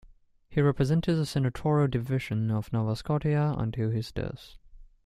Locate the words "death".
4.11-4.55